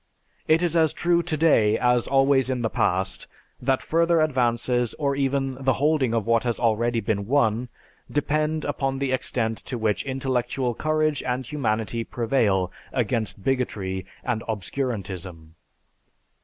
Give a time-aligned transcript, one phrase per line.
[0.47, 3.27] It is as true today as always in the past
[3.61, 7.69] that further advances or even the holding of what has already been won,
[8.09, 15.53] depend upon the extent to which intellectual courage and humanity prevail against bigotry and obscurantism."